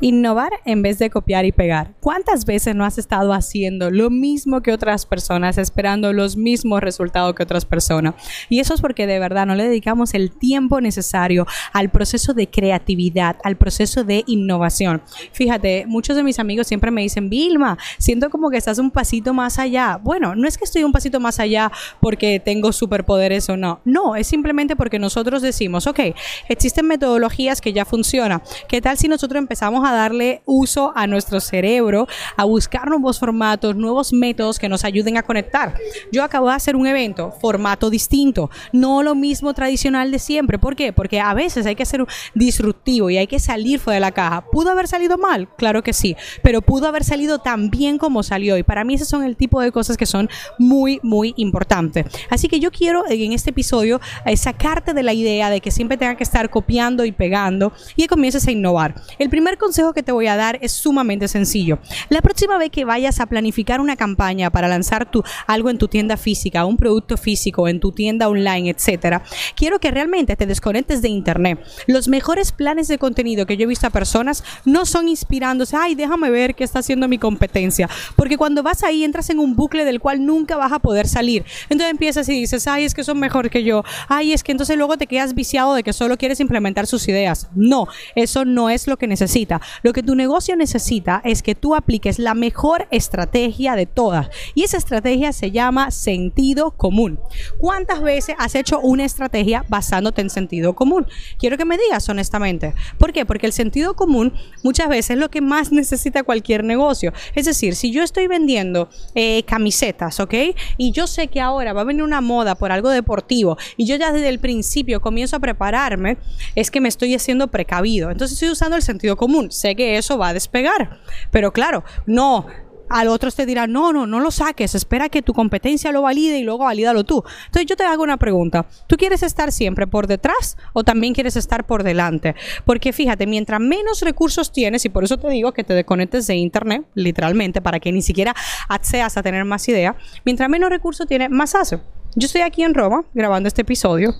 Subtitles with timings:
[0.00, 1.94] Innovar en vez de copiar y pegar.
[2.00, 7.34] ¿Cuántas veces no has estado haciendo lo mismo que otras personas, esperando los mismos resultados
[7.34, 8.14] que otras personas?
[8.48, 12.48] Y eso es porque de verdad no le dedicamos el tiempo necesario al proceso de
[12.48, 15.02] creatividad, al proceso de innovación.
[15.32, 19.32] Fíjate, muchos de mis amigos siempre me dicen, Vilma, siento como que estás un pasito
[19.32, 19.98] más allá.
[20.02, 23.80] Bueno, no es que estoy un pasito más allá porque tengo superpoderes o no.
[23.84, 26.00] No, es simplemente porque nosotros decimos, ok,
[26.48, 28.42] existen metodologías que ya funcionan.
[28.68, 33.76] ¿Qué tal si nosotros empezamos a darle uso a nuestro cerebro, a buscar nuevos formatos,
[33.76, 35.74] nuevos métodos que nos ayuden a conectar.
[36.12, 40.58] Yo acabo de hacer un evento, formato distinto, no lo mismo tradicional de siempre.
[40.58, 40.92] ¿Por qué?
[40.92, 44.44] Porque a veces hay que ser disruptivo y hay que salir fuera de la caja.
[44.50, 45.48] ¿Pudo haber salido mal?
[45.56, 48.56] Claro que sí, pero pudo haber salido tan bien como salió.
[48.56, 52.06] Y para mí esos son el tipo de cosas que son muy, muy importantes.
[52.30, 55.96] Así que yo quiero en este episodio eh, sacarte de la idea de que siempre
[55.96, 58.94] tenga que estar copiando y pegando y que comiences a innovar.
[59.18, 61.78] El primer consejo que te voy a dar es sumamente sencillo.
[62.08, 65.88] La próxima vez que vayas a planificar una campaña para lanzar tu, algo en tu
[65.88, 69.22] tienda física, un producto físico, en tu tienda online, etcétera,
[69.54, 71.60] quiero que realmente te desconectes de internet.
[71.86, 75.94] Los mejores planes de contenido que yo he visto a personas no son inspirándose, ay,
[75.94, 79.84] déjame ver qué está haciendo mi competencia, porque cuando vas ahí entras en un bucle
[79.84, 81.44] del cual nunca vas a poder salir.
[81.68, 84.76] Entonces empiezas y dices, ay, es que son mejor que yo, ay, es que entonces
[84.78, 87.48] luego te quedas viciado de que solo quieres implementar sus ideas.
[87.54, 89.60] No, eso no es lo que necesita.
[89.82, 94.28] Lo que tu negocio necesita es que tú apliques la mejor estrategia de todas.
[94.54, 97.18] Y esa estrategia se llama sentido común.
[97.58, 101.06] ¿Cuántas veces has hecho una estrategia basándote en sentido común?
[101.38, 102.74] Quiero que me digas honestamente.
[102.98, 103.24] ¿Por qué?
[103.26, 104.32] Porque el sentido común
[104.62, 107.12] muchas veces es lo que más necesita cualquier negocio.
[107.34, 110.34] Es decir, si yo estoy vendiendo eh, camisetas, ¿ok?
[110.76, 113.96] Y yo sé que ahora va a venir una moda por algo deportivo y yo
[113.96, 116.18] ya desde el principio comienzo a prepararme,
[116.54, 118.10] es que me estoy haciendo precavido.
[118.10, 121.00] Entonces estoy usando el sentido común que eso va a despegar.
[121.30, 122.46] Pero claro, no,
[122.88, 126.38] al otro te dirá, no, no, no lo saques, espera que tu competencia lo valide
[126.38, 127.24] y luego valídalo tú.
[127.46, 131.36] Entonces yo te hago una pregunta, ¿tú quieres estar siempre por detrás o también quieres
[131.36, 132.34] estar por delante?
[132.64, 136.36] Porque fíjate, mientras menos recursos tienes, y por eso te digo que te desconectes de
[136.36, 138.34] Internet, literalmente, para que ni siquiera
[138.68, 141.80] accedas a tener más idea, mientras menos recursos tienes, más hace.
[142.14, 144.14] Yo estoy aquí en Roma grabando este episodio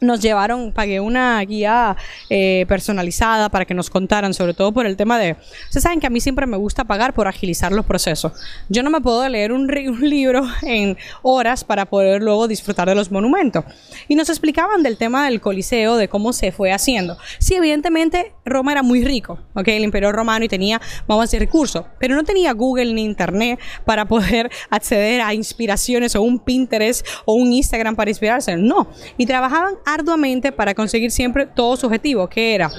[0.00, 1.96] nos llevaron, pagué una guía
[2.30, 5.36] eh, personalizada para que nos contaran, sobre todo por el tema de,
[5.66, 8.32] ustedes saben que a mí siempre me gusta pagar por agilizar los procesos.
[8.68, 12.94] Yo no me puedo leer un, un, libro en horas para poder luego disfrutar de
[12.94, 13.64] los monumentos.
[14.08, 17.16] Y nos explicaban del tema del Coliseo, de cómo se fue haciendo.
[17.38, 19.68] Sí, evidentemente Roma era muy rico, ¿ok?
[19.68, 23.60] El imperio romano y tenía, vamos a decir, recursos, pero no tenía Google ni Internet
[23.84, 28.56] para poder acceder a inspiraciones o un Pinterest o un Instagram para inspirarse.
[28.56, 28.88] No.
[29.16, 32.70] Y trabajaban arduamente para conseguir siempre todo su objetivo, que era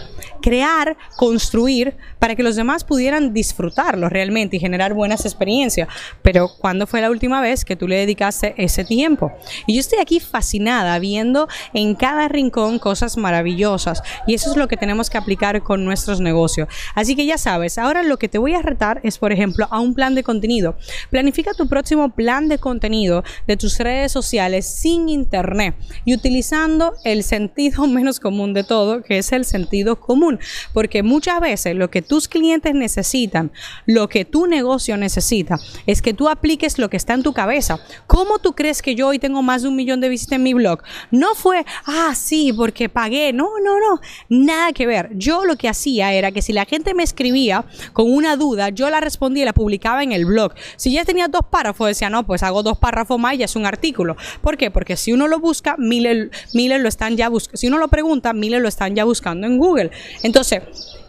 [0.41, 5.87] crear, construir, para que los demás pudieran disfrutarlo realmente y generar buenas experiencias.
[6.21, 9.31] Pero ¿cuándo fue la última vez que tú le dedicaste ese tiempo?
[9.65, 14.67] Y yo estoy aquí fascinada viendo en cada rincón cosas maravillosas y eso es lo
[14.67, 16.67] que tenemos que aplicar con nuestros negocios.
[16.93, 19.79] Así que ya sabes, ahora lo que te voy a retar es, por ejemplo, a
[19.79, 20.75] un plan de contenido.
[21.09, 27.23] Planifica tu próximo plan de contenido de tus redes sociales sin internet y utilizando el
[27.23, 30.39] sentido menos común de todo, que es el sentido común.
[30.73, 33.51] Porque muchas veces lo que tus clientes necesitan,
[33.85, 37.79] lo que tu negocio necesita, es que tú apliques lo que está en tu cabeza.
[38.07, 40.53] ¿Cómo tú crees que yo hoy tengo más de un millón de visitas en mi
[40.53, 40.81] blog?
[41.11, 43.33] No fue, ah, sí, porque pagué.
[43.33, 43.99] No, no, no.
[44.29, 45.09] Nada que ver.
[45.13, 48.89] Yo lo que hacía era que si la gente me escribía con una duda, yo
[48.89, 50.53] la respondía y la publicaba en el blog.
[50.75, 53.55] Si ya tenía dos párrafos, decía, no, pues hago dos párrafos más y ya es
[53.55, 54.15] un artículo.
[54.41, 54.71] ¿Por qué?
[54.71, 57.57] Porque si uno lo busca, miles, miles lo están ya buscando.
[57.57, 59.91] Si uno lo pregunta, miles lo están ya buscando en Google.
[60.23, 60.61] Entonces,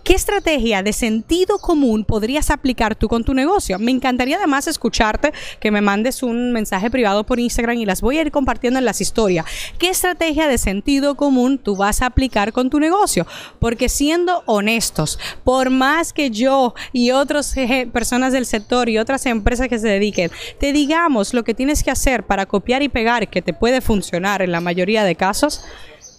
[0.08, 3.78] ¿Qué estrategia de sentido común podrías aplicar tú con tu negocio?
[3.78, 8.16] Me encantaría además escucharte, que me mandes un mensaje privado por Instagram y las voy
[8.16, 9.44] a ir compartiendo en las historias.
[9.78, 13.26] ¿Qué estrategia de sentido común tú vas a aplicar con tu negocio?
[13.58, 17.54] Porque siendo honestos, por más que yo y otras
[17.92, 21.90] personas del sector y otras empresas que se dediquen, te digamos lo que tienes que
[21.90, 25.62] hacer para copiar y pegar que te puede funcionar en la mayoría de casos,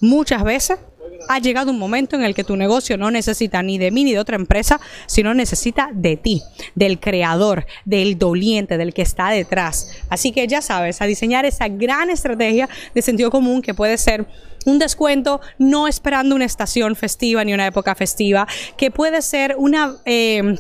[0.02, 0.80] muchas veces
[1.28, 4.14] ha llegado un momento en el que tu negocio no necesita ni de mí ni
[4.14, 6.42] de otra empresa, sino necesita de ti,
[6.76, 9.92] del creador, del doliente, del que está detrás.
[10.10, 14.26] Así que ya sabes, a diseñar esa gran estrategia de sentido común que puede ser
[14.66, 18.48] un descuento no esperando una estación festiva ni una época festiva,
[18.78, 19.98] que puede ser una...
[20.06, 20.56] Eh,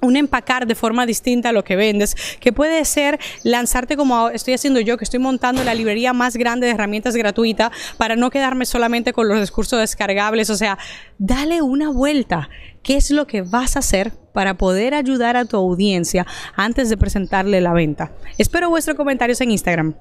[0.00, 4.54] un empacar de forma distinta a lo que vendes, que puede ser lanzarte como estoy
[4.54, 8.66] haciendo yo, que estoy montando la librería más grande de herramientas gratuita para no quedarme
[8.66, 10.78] solamente con los discursos descargables, o sea,
[11.18, 12.48] dale una vuelta.
[12.82, 16.96] ¿Qué es lo que vas a hacer para poder ayudar a tu audiencia antes de
[16.96, 18.12] presentarle la venta?
[18.38, 19.94] Espero vuestros comentarios en Instagram.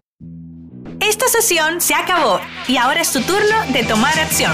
[0.99, 4.53] Esta sesión se acabó y ahora es tu turno de tomar acción.